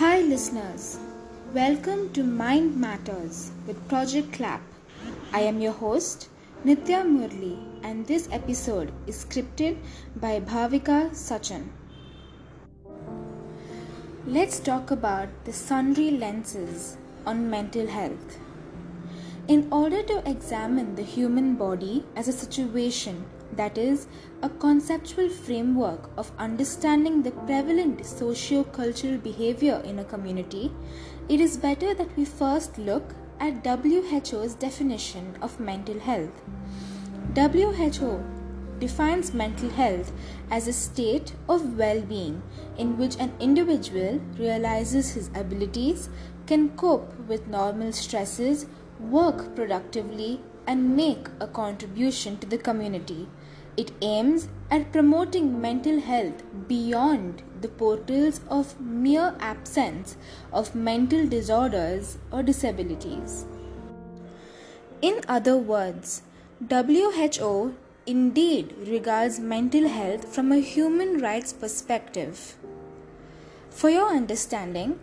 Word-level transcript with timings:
Hi, 0.00 0.22
listeners. 0.22 0.98
Welcome 1.52 2.10
to 2.14 2.22
Mind 2.24 2.74
Matters 2.74 3.50
with 3.66 3.86
Project 3.86 4.32
Clap. 4.32 4.62
I 5.30 5.40
am 5.40 5.60
your 5.60 5.74
host, 5.74 6.30
Nitya 6.64 7.00
Murli, 7.04 7.58
and 7.82 8.06
this 8.06 8.26
episode 8.32 8.94
is 9.06 9.22
scripted 9.22 9.76
by 10.16 10.40
Bhavika 10.40 11.10
Sachan. 11.10 11.68
Let's 14.26 14.58
talk 14.58 14.90
about 14.90 15.28
the 15.44 15.52
sundry 15.52 16.10
lenses 16.12 16.96
on 17.26 17.50
mental 17.50 17.86
health. 17.86 18.38
In 19.48 19.68
order 19.70 20.02
to 20.02 20.22
examine 20.24 20.94
the 20.94 21.02
human 21.02 21.56
body 21.56 22.06
as 22.16 22.26
a 22.26 22.32
situation 22.32 23.26
that 23.56 23.78
is, 23.78 24.06
a 24.42 24.48
conceptual 24.48 25.28
framework 25.28 26.10
of 26.16 26.32
understanding 26.38 27.22
the 27.22 27.30
prevalent 27.30 28.04
socio 28.04 28.64
cultural 28.64 29.18
behavior 29.18 29.82
in 29.84 29.98
a 29.98 30.04
community, 30.04 30.72
it 31.28 31.40
is 31.40 31.56
better 31.56 31.94
that 31.94 32.16
we 32.16 32.24
first 32.24 32.78
look 32.78 33.14
at 33.38 33.64
WHO's 33.64 34.54
definition 34.54 35.36
of 35.40 35.58
mental 35.60 35.98
health. 35.98 36.42
WHO 37.34 38.22
defines 38.80 39.34
mental 39.34 39.68
health 39.70 40.10
as 40.50 40.66
a 40.66 40.72
state 40.72 41.34
of 41.48 41.78
well 41.78 42.00
being 42.00 42.42
in 42.76 42.96
which 42.96 43.16
an 43.16 43.32
individual 43.38 44.20
realizes 44.38 45.10
his 45.10 45.30
abilities, 45.34 46.08
can 46.46 46.70
cope 46.70 47.14
with 47.28 47.46
normal 47.46 47.92
stresses, 47.92 48.66
work 48.98 49.54
productively, 49.54 50.40
and 50.66 50.96
make 50.96 51.28
a 51.40 51.46
contribution 51.46 52.38
to 52.38 52.46
the 52.46 52.58
community. 52.58 53.28
It 53.76 53.92
aims 54.02 54.48
at 54.70 54.92
promoting 54.92 55.60
mental 55.60 56.00
health 56.00 56.42
beyond 56.68 57.42
the 57.60 57.68
portals 57.68 58.40
of 58.48 58.80
mere 58.80 59.34
absence 59.40 60.16
of 60.52 60.74
mental 60.74 61.26
disorders 61.26 62.18
or 62.30 62.42
disabilities. 62.42 63.46
In 65.02 65.20
other 65.28 65.56
words, 65.56 66.22
WHO 66.68 67.74
indeed 68.06 68.74
regards 68.86 69.38
mental 69.38 69.88
health 69.88 70.26
from 70.34 70.52
a 70.52 70.58
human 70.58 71.18
rights 71.18 71.52
perspective. 71.52 72.56
For 73.70 73.88
your 73.88 74.08
understanding, 74.08 74.98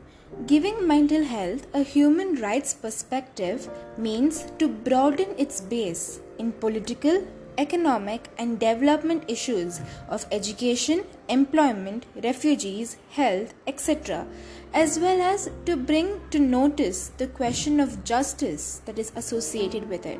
giving 0.46 0.86
mental 0.86 1.24
health 1.24 1.68
a 1.74 1.84
human 1.84 2.36
rights 2.42 2.74
perspective 2.74 3.70
means 3.98 4.46
to 4.60 4.68
broaden 4.68 5.30
its 5.38 5.62
base 5.62 6.20
in 6.38 6.52
political, 6.52 7.26
economic 7.58 8.30
and 8.38 8.60
development 8.60 9.24
issues 9.28 9.82
of 10.10 10.26
education, 10.32 11.04
employment, 11.28 12.06
refugees, 12.24 12.98
health, 13.12 13.54
etc., 13.66 14.26
as 14.74 15.00
well 15.00 15.22
as 15.22 15.50
to 15.66 15.76
bring 15.76 16.22
to 16.30 16.40
notice 16.40 17.10
the 17.18 17.28
question 17.28 17.80
of 17.80 18.04
justice 18.04 18.82
that 18.86 19.00
is 19.00 19.12
associated 19.16 19.90
with 19.90 20.06
it. 20.06 20.20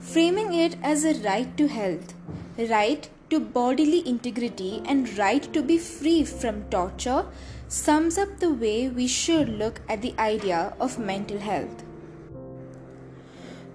Framing 0.00 0.52
it 0.52 0.76
as 0.82 1.04
a 1.04 1.14
right 1.22 1.56
to 1.56 1.66
health, 1.66 2.14
right 2.58 3.08
to 3.30 3.40
bodily 3.40 4.06
integrity, 4.06 4.82
and 4.84 5.16
right 5.18 5.52
to 5.52 5.62
be 5.62 5.78
free 5.78 6.24
from 6.24 6.62
torture 6.64 7.26
sums 7.68 8.18
up 8.18 8.38
the 8.38 8.50
way 8.50 8.88
we 8.88 9.06
should 9.06 9.48
look 9.48 9.80
at 9.88 10.02
the 10.02 10.14
idea 10.18 10.74
of 10.78 10.98
mental 10.98 11.38
health. 11.38 11.82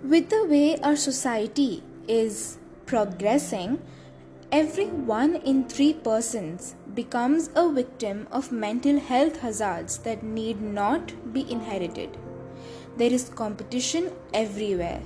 With 0.03 0.30
the 0.30 0.45
way 0.45 0.80
our 0.81 0.95
society 0.95 1.83
is 2.09 2.57
progressing, 2.85 3.79
every 4.52 4.88
one 4.88 5.35
in 5.35 5.69
three 5.69 5.93
persons 5.93 6.75
becomes 6.95 7.49
a 7.55 7.71
victim 7.71 8.27
of 8.31 8.52
mental 8.52 8.99
health 8.99 9.39
hazards 9.41 9.99
that 9.99 10.23
need 10.23 10.59
not 10.59 11.13
be 11.31 11.49
inherited. 11.52 12.17
There 12.98 13.14
is 13.14 13.30
competition 13.30 14.11
everywhere. 14.33 15.02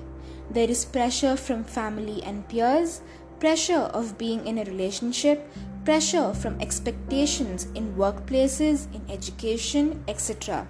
There 0.50 0.70
is 0.70 0.86
pressure 0.86 1.36
from 1.36 1.64
family 1.66 2.24
and 2.24 2.48
peers, 2.48 3.02
pressure 3.40 3.90
of 4.00 4.18
being 4.18 4.48
in 4.48 4.58
a 4.58 4.64
relationship, 4.64 5.52
pressure 5.84 6.34
from 6.34 6.60
expectations 6.62 7.68
in 7.76 7.96
workplaces, 7.96 8.88
in 8.96 9.02
education, 9.12 10.04
etc. 10.08 10.66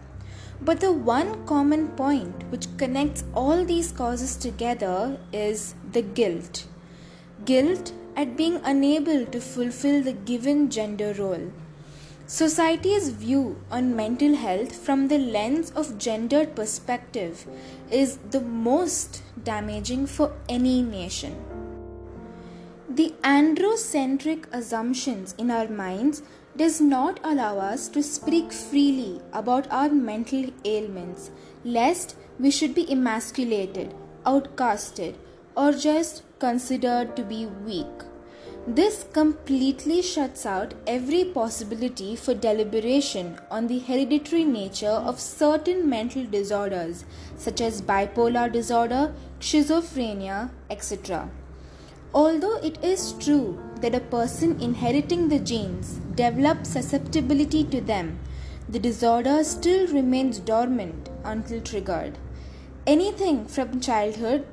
But 0.65 0.79
the 0.79 0.93
one 0.93 1.45
common 1.45 1.89
point 1.89 2.49
which 2.49 2.67
connects 2.77 3.25
all 3.35 3.65
these 3.65 3.91
causes 3.91 4.35
together 4.37 5.17
is 5.33 5.75
the 5.91 6.01
guilt. 6.01 6.67
Guilt 7.43 7.91
at 8.15 8.37
being 8.37 8.61
unable 8.63 9.25
to 9.25 9.41
fulfill 9.41 10.01
the 10.01 10.13
given 10.13 10.69
gender 10.69 11.13
role. 11.19 11.51
Society's 12.27 13.09
view 13.09 13.57
on 13.69 13.95
mental 13.95 14.35
health 14.35 14.73
from 14.73 15.09
the 15.09 15.17
lens 15.17 15.71
of 15.71 15.97
gendered 15.97 16.55
perspective 16.55 17.45
is 17.91 18.17
the 18.31 18.39
most 18.39 19.21
damaging 19.43 20.07
for 20.07 20.31
any 20.47 20.81
nation. 20.81 21.35
The 22.89 23.13
androcentric 23.23 24.45
assumptions 24.53 25.35
in 25.37 25.51
our 25.51 25.67
minds 25.67 26.21
does 26.55 26.79
not 26.79 27.19
allow 27.23 27.57
us 27.57 27.87
to 27.89 28.03
speak 28.03 28.51
freely 28.51 29.19
about 29.33 29.69
our 29.71 29.89
mental 29.89 30.45
ailments, 30.65 31.31
lest 31.63 32.15
we 32.39 32.51
should 32.51 32.75
be 32.75 32.91
emasculated, 32.91 33.93
outcasted, 34.25 35.15
or 35.55 35.71
just 35.71 36.23
considered 36.39 37.15
to 37.15 37.23
be 37.23 37.45
weak. 37.45 38.03
This 38.65 39.05
completely 39.11 40.01
shuts 40.01 40.45
out 40.45 40.73
every 40.87 41.25
possibility 41.25 42.15
for 42.15 42.33
deliberation 42.33 43.37
on 43.51 43.67
the 43.67 43.79
hereditary 43.79 44.45
nature 44.45 44.87
of 44.87 45.19
certain 45.19 45.89
mental 45.89 46.23
disorders, 46.25 47.03
such 47.35 47.59
as 47.59 47.81
bipolar 47.81 48.49
disorder, 48.49 49.13
schizophrenia, 49.41 50.49
etc. 50.69 51.29
Although 52.13 52.57
it 52.57 52.77
is 52.83 53.13
true 53.13 53.59
that 53.81 53.95
a 53.95 53.99
person 53.99 54.61
inheriting 54.61 55.29
the 55.29 55.39
genes 55.39 55.99
develops 56.13 56.69
susceptibility 56.69 57.63
to 57.63 57.81
them, 57.81 58.19
the 58.69 58.77
disorder 58.77 59.43
still 59.43 59.87
remains 59.87 60.37
dormant 60.37 61.09
until 61.23 61.59
triggered. 61.59 62.19
Anything 62.85 63.45
from 63.47 63.79
childhood, 63.79 64.45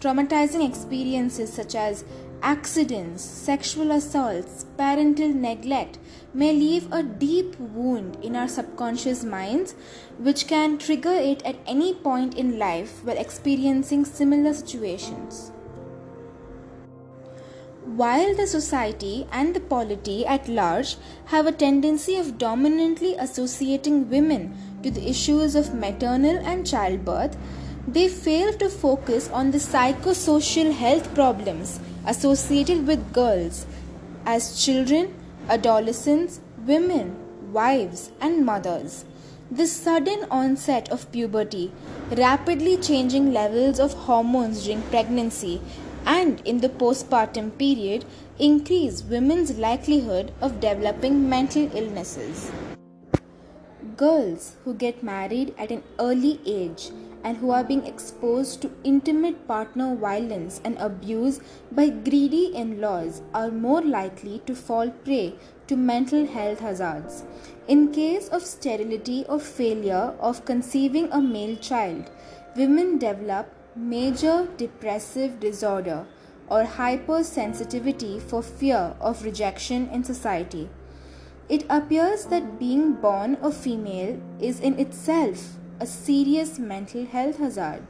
traumatizing 0.00 0.68
experiences 0.68 1.52
such 1.52 1.76
as 1.76 2.04
accidents, 2.42 3.22
sexual 3.22 3.92
assaults, 3.92 4.66
parental 4.76 5.28
neglect 5.28 5.98
may 6.34 6.52
leave 6.52 6.92
a 6.92 7.04
deep 7.04 7.58
wound 7.60 8.18
in 8.24 8.34
our 8.34 8.48
subconscious 8.48 9.22
minds, 9.22 9.76
which 10.18 10.48
can 10.48 10.78
trigger 10.78 11.14
it 11.14 11.42
at 11.44 11.56
any 11.64 11.94
point 11.94 12.34
in 12.34 12.58
life 12.58 13.04
while 13.04 13.16
experiencing 13.16 14.04
similar 14.04 14.52
situations. 14.52 15.52
While 17.96 18.34
the 18.34 18.48
society 18.48 19.24
and 19.30 19.54
the 19.54 19.60
polity 19.60 20.26
at 20.26 20.48
large 20.48 20.96
have 21.26 21.46
a 21.46 21.52
tendency 21.52 22.16
of 22.16 22.38
dominantly 22.38 23.14
associating 23.14 24.10
women 24.10 24.52
to 24.82 24.90
the 24.90 25.08
issues 25.08 25.54
of 25.54 25.76
maternal 25.76 26.38
and 26.38 26.66
childbirth, 26.66 27.36
they 27.86 28.08
fail 28.08 28.52
to 28.54 28.68
focus 28.68 29.30
on 29.30 29.52
the 29.52 29.58
psychosocial 29.58 30.72
health 30.72 31.14
problems 31.14 31.78
associated 32.04 32.84
with 32.84 33.12
girls 33.12 33.64
as 34.26 34.64
children, 34.64 35.14
adolescents, 35.48 36.40
women, 36.66 37.14
wives, 37.52 38.10
and 38.20 38.44
mothers. 38.44 39.04
The 39.52 39.68
sudden 39.68 40.26
onset 40.32 40.90
of 40.90 41.12
puberty, 41.12 41.70
rapidly 42.10 42.76
changing 42.76 43.32
levels 43.32 43.78
of 43.78 43.92
hormones 43.92 44.64
during 44.64 44.82
pregnancy, 44.82 45.60
and 46.06 46.40
in 46.44 46.60
the 46.60 46.68
postpartum 46.68 47.56
period 47.58 48.04
increase 48.38 49.02
women's 49.02 49.58
likelihood 49.58 50.32
of 50.40 50.60
developing 50.60 51.28
mental 51.28 51.70
illnesses. 51.76 52.50
Girls 53.96 54.56
who 54.64 54.74
get 54.74 55.02
married 55.02 55.54
at 55.56 55.70
an 55.70 55.82
early 56.00 56.40
age 56.44 56.90
and 57.22 57.38
who 57.38 57.50
are 57.50 57.64
being 57.64 57.86
exposed 57.86 58.60
to 58.60 58.70
intimate 58.84 59.46
partner 59.48 59.94
violence 59.96 60.60
and 60.64 60.76
abuse 60.78 61.40
by 61.72 61.88
greedy 61.88 62.46
in 62.54 62.80
laws 62.80 63.22
are 63.32 63.50
more 63.50 63.80
likely 63.80 64.40
to 64.46 64.54
fall 64.54 64.90
prey 64.90 65.34
to 65.68 65.76
mental 65.76 66.26
health 66.26 66.60
hazards. 66.60 67.24
In 67.66 67.92
case 67.92 68.28
of 68.28 68.42
sterility 68.42 69.24
or 69.28 69.38
failure 69.38 70.14
of 70.20 70.44
conceiving 70.44 71.10
a 71.10 71.20
male 71.20 71.56
child, 71.56 72.10
women 72.56 72.98
develop 72.98 73.48
major 73.76 74.48
depressive 74.56 75.40
disorder 75.40 76.06
or 76.48 76.64
hypersensitivity 76.64 78.20
for 78.20 78.42
fear 78.42 78.94
of 79.00 79.24
rejection 79.24 79.88
in 79.88 80.04
society. 80.04 80.68
It 81.48 81.64
appears 81.68 82.26
that 82.26 82.58
being 82.58 82.92
born 82.94 83.36
a 83.42 83.50
female 83.50 84.20
is 84.40 84.60
in 84.60 84.78
itself 84.78 85.56
a 85.80 85.86
serious 85.86 86.58
mental 86.58 87.04
health 87.04 87.38
hazard, 87.38 87.82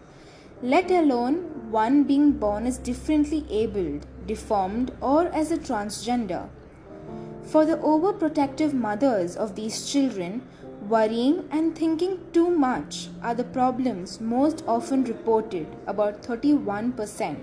let 0.63 0.91
alone 0.91 1.71
one 1.71 2.05
being 2.05 2.33
born 2.33 2.67
as 2.67 2.79
differently 2.79 3.45
abled, 3.51 4.07
deformed, 4.27 4.93
or 5.01 5.27
as 5.27 5.53
a 5.53 5.59
transgender. 5.59 6.49
For 7.45 7.67
the 7.67 7.77
overprotective 7.77 8.73
mothers 8.73 9.37
of 9.37 9.55
these 9.55 9.91
children, 9.91 10.43
Worrying 10.89 11.49
and 11.51 11.75
thinking 11.75 12.19
too 12.35 12.51
much 12.51 13.09
are 13.23 13.35
the 13.35 13.43
problems 13.43 14.21
most 14.21 14.63
often 14.67 15.03
reported, 15.05 15.67
about 15.87 16.23
31%, 16.23 17.37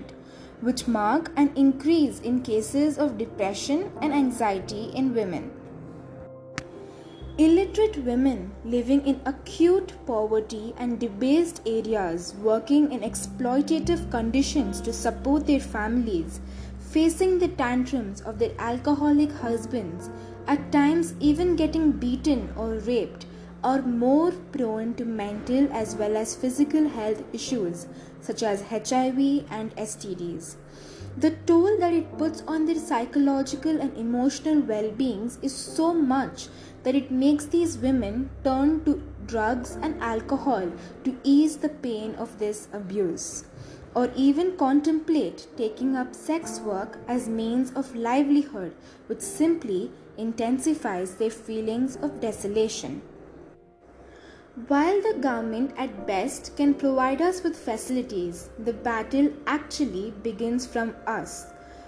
which 0.60 0.86
mark 0.86 1.32
an 1.36 1.50
increase 1.56 2.20
in 2.20 2.42
cases 2.42 2.98
of 2.98 3.18
depression 3.18 3.90
and 4.00 4.12
anxiety 4.12 4.92
in 4.94 5.12
women. 5.12 5.50
Illiterate 7.36 8.04
women 8.04 8.52
living 8.64 9.04
in 9.04 9.20
acute 9.26 9.92
poverty 10.06 10.72
and 10.76 11.00
debased 11.00 11.62
areas 11.66 12.36
working 12.40 12.92
in 12.92 13.00
exploitative 13.00 14.08
conditions 14.12 14.80
to 14.82 14.92
support 14.92 15.48
their 15.48 15.58
families, 15.58 16.40
facing 16.78 17.40
the 17.40 17.48
tantrums 17.48 18.20
of 18.20 18.38
their 18.38 18.52
alcoholic 18.60 19.32
husbands, 19.32 20.10
at 20.46 20.70
times 20.70 21.14
even 21.18 21.56
getting 21.56 21.90
beaten 21.90 22.52
or 22.56 22.74
raped, 22.74 23.26
are 23.64 23.82
more 23.82 24.32
prone 24.52 24.94
to 24.94 25.04
mental 25.04 25.72
as 25.72 25.94
well 25.94 26.16
as 26.16 26.34
physical 26.34 26.88
health 26.88 27.22
issues 27.32 27.86
such 28.20 28.42
as 28.42 28.62
HIV 28.62 29.46
and 29.50 29.74
STDs. 29.76 30.56
The 31.16 31.32
toll 31.46 31.78
that 31.78 31.92
it 31.92 32.16
puts 32.18 32.42
on 32.48 32.66
their 32.66 32.78
psychological 32.78 33.80
and 33.80 33.96
emotional 33.96 34.60
well 34.60 34.90
beings 34.90 35.38
is 35.42 35.54
so 35.54 35.92
much 35.92 36.48
that 36.82 36.94
it 36.94 37.10
makes 37.10 37.44
these 37.44 37.78
women 37.78 38.30
turn 38.42 38.84
to 38.84 39.02
drugs 39.26 39.78
and 39.82 40.02
alcohol 40.02 40.72
to 41.04 41.16
ease 41.22 41.58
the 41.58 41.68
pain 41.68 42.14
of 42.16 42.38
this 42.38 42.68
abuse 42.72 43.44
or 43.94 44.10
even 44.16 44.56
contemplate 44.56 45.46
taking 45.56 45.94
up 45.96 46.14
sex 46.14 46.58
work 46.60 46.98
as 47.06 47.28
means 47.28 47.70
of 47.72 47.94
livelihood 47.94 48.74
which 49.06 49.20
simply 49.20 49.90
intensifies 50.16 51.14
their 51.16 51.30
feelings 51.30 51.96
of 51.96 52.20
desolation 52.20 53.02
while 54.68 55.00
the 55.02 55.18
government 55.20 55.72
at 55.78 56.06
best 56.06 56.54
can 56.56 56.74
provide 56.74 57.22
us 57.22 57.42
with 57.42 57.56
facilities 57.56 58.50
the 58.58 58.72
battle 58.72 59.32
actually 59.46 60.10
begins 60.22 60.66
from 60.66 60.94
us 61.06 61.46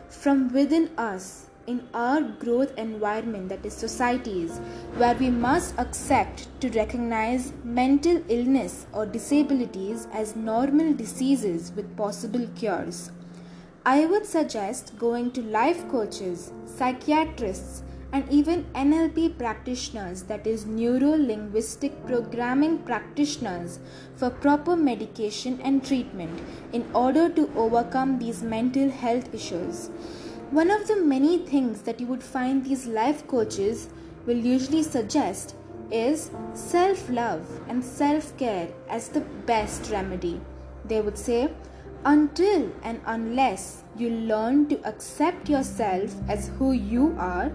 from 0.08 0.50
within 0.52 0.88
us 0.96 1.46
in 1.66 1.86
our 1.94 2.20
growth 2.20 2.76
environment, 2.76 3.48
that 3.48 3.64
is, 3.64 3.72
societies, 3.72 4.58
where 4.96 5.14
we 5.14 5.30
must 5.30 5.74
accept 5.78 6.48
to 6.60 6.68
recognize 6.70 7.52
mental 7.64 8.22
illness 8.28 8.86
or 8.92 9.06
disabilities 9.06 10.06
as 10.12 10.36
normal 10.36 10.92
diseases 10.92 11.72
with 11.74 11.96
possible 11.96 12.46
cures. 12.54 13.10
I 13.86 14.06
would 14.06 14.26
suggest 14.26 14.98
going 14.98 15.30
to 15.32 15.42
life 15.42 15.88
coaches, 15.88 16.52
psychiatrists, 16.66 17.82
and 18.14 18.30
even 18.30 18.62
NLP 18.76 19.36
practitioners, 19.36 20.22
that 20.24 20.46
is, 20.46 20.64
neuro 20.66 21.16
linguistic 21.16 22.06
programming 22.06 22.78
practitioners, 22.78 23.80
for 24.14 24.30
proper 24.30 24.76
medication 24.76 25.60
and 25.62 25.84
treatment 25.84 26.40
in 26.72 26.86
order 26.94 27.28
to 27.28 27.50
overcome 27.56 28.20
these 28.20 28.40
mental 28.40 28.88
health 28.88 29.34
issues. 29.34 29.88
One 30.52 30.70
of 30.70 30.86
the 30.86 30.94
many 30.94 31.38
things 31.38 31.82
that 31.82 31.98
you 31.98 32.06
would 32.06 32.22
find 32.22 32.64
these 32.64 32.86
life 32.86 33.26
coaches 33.26 33.88
will 34.26 34.36
usually 34.36 34.84
suggest 34.84 35.56
is 35.90 36.30
self 36.52 37.10
love 37.10 37.44
and 37.68 37.84
self 37.84 38.36
care 38.38 38.68
as 38.88 39.08
the 39.08 39.22
best 39.52 39.90
remedy. 39.90 40.40
They 40.84 41.00
would 41.00 41.18
say, 41.18 41.50
until 42.04 42.70
and 42.84 43.00
unless 43.06 43.82
you 43.96 44.10
learn 44.10 44.68
to 44.68 44.80
accept 44.86 45.48
yourself 45.48 46.14
as 46.28 46.48
who 46.58 46.72
you 46.72 47.16
are, 47.18 47.50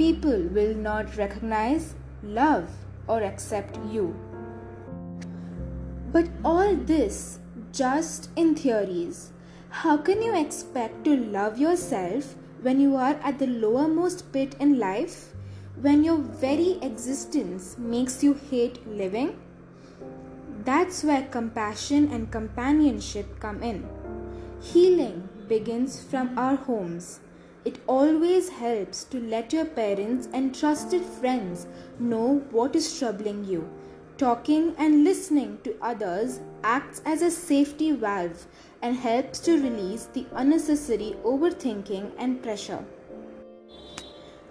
people 0.00 0.44
will 0.56 0.74
not 0.74 1.14
recognize, 1.18 1.94
love, 2.22 2.70
or 3.06 3.22
accept 3.22 3.78
you. 3.90 4.16
But 6.10 6.26
all 6.42 6.74
this 6.74 7.38
just 7.70 8.30
in 8.34 8.54
theories. 8.54 9.32
How 9.68 9.98
can 9.98 10.22
you 10.22 10.34
expect 10.34 11.04
to 11.04 11.16
love 11.16 11.58
yourself 11.58 12.34
when 12.62 12.80
you 12.80 12.96
are 12.96 13.20
at 13.22 13.38
the 13.38 13.46
lowermost 13.46 14.32
pit 14.32 14.56
in 14.58 14.78
life, 14.78 15.34
when 15.82 16.02
your 16.02 16.16
very 16.16 16.78
existence 16.80 17.76
makes 17.78 18.24
you 18.24 18.32
hate 18.50 18.86
living, 18.88 19.38
that's 20.64 21.04
where 21.04 21.26
compassion 21.26 22.10
and 22.10 22.32
companionship 22.32 23.38
come 23.38 23.62
in. 23.62 23.86
Healing 24.62 25.28
begins 25.46 26.02
from 26.02 26.38
our 26.38 26.56
homes. 26.56 27.20
It 27.62 27.78
always 27.86 28.48
helps 28.48 29.04
to 29.04 29.20
let 29.20 29.52
your 29.52 29.66
parents 29.66 30.28
and 30.32 30.54
trusted 30.54 31.02
friends 31.04 31.66
know 31.98 32.42
what 32.50 32.74
is 32.74 32.98
troubling 32.98 33.44
you. 33.44 33.68
Talking 34.16 34.74
and 34.78 35.04
listening 35.04 35.58
to 35.64 35.76
others 35.82 36.40
acts 36.64 37.02
as 37.04 37.20
a 37.20 37.30
safety 37.30 37.92
valve 37.92 38.46
and 38.80 38.96
helps 38.96 39.40
to 39.40 39.60
release 39.62 40.06
the 40.06 40.26
unnecessary 40.32 41.16
overthinking 41.22 42.12
and 42.18 42.42
pressure. 42.42 42.82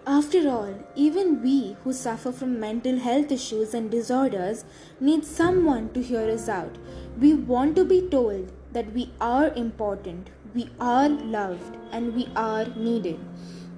After 0.05 0.49
all, 0.49 0.73
even 0.95 1.41
we 1.41 1.77
who 1.83 1.93
suffer 1.93 2.31
from 2.31 2.59
mental 2.59 2.97
health 2.97 3.31
issues 3.31 3.73
and 3.73 3.91
disorders 3.91 4.65
need 4.99 5.25
someone 5.25 5.91
to 5.93 6.01
hear 6.01 6.29
us 6.29 6.47
out. 6.47 6.77
We 7.19 7.33
want 7.33 7.75
to 7.75 7.85
be 7.85 8.01
told 8.01 8.51
that 8.71 8.91
we 8.93 9.11
are 9.19 9.47
important, 9.55 10.29
we 10.53 10.69
are 10.79 11.09
loved, 11.09 11.77
and 11.91 12.15
we 12.15 12.27
are 12.35 12.65
needed. 12.75 13.19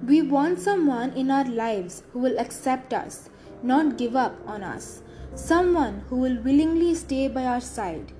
We 0.06 0.22
want 0.22 0.58
someone 0.58 1.12
in 1.12 1.30
our 1.30 1.44
lives 1.44 2.02
who 2.12 2.20
will 2.20 2.38
accept 2.38 2.92
us, 2.92 3.28
not 3.62 3.98
give 3.98 4.16
up 4.16 4.36
on 4.46 4.62
us, 4.62 5.02
someone 5.34 6.04
who 6.08 6.16
will 6.16 6.40
willingly 6.42 6.94
stay 6.94 7.28
by 7.28 7.44
our 7.44 7.60
side. 7.60 8.12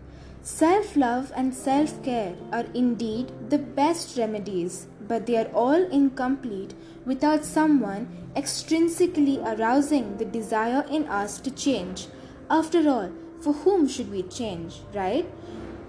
Self 0.43 0.97
love 0.97 1.33
and 1.37 1.55
self 1.55 2.03
care 2.03 2.35
are 2.53 2.67
indeed 2.75 3.33
the 3.49 3.59
best 3.59 4.19
remedies, 4.19 4.87
but 5.07 5.27
they 5.27 5.37
are 5.37 5.51
all 5.55 5.85
incomplete 5.91 6.75
without 7.05 7.45
someone 7.45 8.09
extrinsically 8.35 9.39
arousing 9.45 10.17
the 10.17 10.25
desire 10.25 10.85
in 10.91 11.07
us 11.07 11.41
to 11.41 11.51
change. 11.51 12.07
After 12.51 12.89
all, 12.89 13.13
for 13.41 13.53
whom 13.53 13.89
should 13.89 14.11
we 14.11 14.23
change, 14.23 14.81
right? 14.95 15.27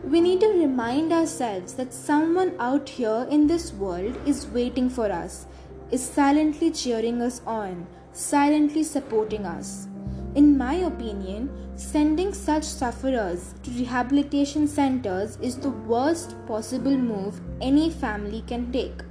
We 0.03 0.19
need 0.19 0.41
to 0.41 0.47
remind 0.47 1.13
ourselves 1.13 1.75
that 1.75 1.93
someone 1.93 2.55
out 2.59 2.89
here 2.89 3.25
in 3.31 3.47
this 3.47 3.71
world 3.71 4.17
is 4.27 4.47
waiting 4.47 4.89
for 4.89 5.09
us, 5.09 5.45
is 5.91 6.03
silently 6.03 6.71
cheering 6.71 7.21
us 7.21 7.41
on, 7.45 7.87
silently 8.11 8.83
supporting 8.83 9.45
us. 9.45 9.87
In 10.35 10.57
my 10.57 10.73
opinion, 10.73 11.49
sending 11.75 12.33
such 12.33 12.65
sufferers 12.65 13.55
to 13.63 13.71
rehabilitation 13.71 14.67
centers 14.67 15.37
is 15.41 15.55
the 15.55 15.69
worst 15.69 16.35
possible 16.47 16.97
move 16.97 17.39
any 17.61 17.89
family 17.89 18.43
can 18.45 18.73
take. 18.73 19.03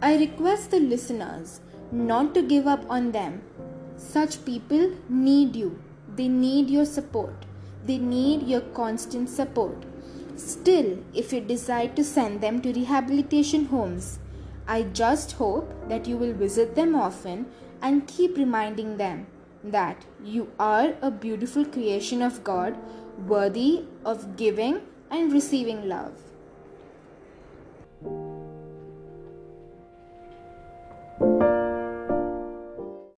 I 0.00 0.16
request 0.16 0.70
the 0.70 0.80
listeners 0.80 1.60
not 1.92 2.32
to 2.34 2.42
give 2.42 2.66
up 2.66 2.84
on 2.88 3.12
them. 3.12 3.42
Such 3.96 4.42
people 4.46 4.92
need 5.10 5.54
you, 5.54 5.78
they 6.16 6.28
need 6.28 6.70
your 6.70 6.86
support, 6.86 7.44
they 7.84 7.98
need 7.98 8.42
your 8.42 8.60
constant 8.60 9.28
support. 9.28 9.84
Still, 10.36 10.98
if 11.14 11.32
you 11.32 11.40
decide 11.40 11.94
to 11.96 12.04
send 12.04 12.40
them 12.40 12.60
to 12.62 12.72
rehabilitation 12.72 13.66
homes, 13.66 14.18
I 14.66 14.82
just 14.84 15.32
hope 15.32 15.88
that 15.88 16.06
you 16.06 16.16
will 16.16 16.32
visit 16.32 16.74
them 16.74 16.94
often 16.94 17.46
and 17.80 18.06
keep 18.06 18.36
reminding 18.36 18.96
them 18.96 19.26
that 19.64 20.04
you 20.24 20.50
are 20.58 20.94
a 21.02 21.10
beautiful 21.10 21.64
creation 21.64 22.22
of 22.22 22.42
God, 22.44 22.76
worthy 23.26 23.84
of 24.04 24.36
giving 24.36 24.80
and 25.10 25.32
receiving 25.32 25.88
love. 25.88 26.12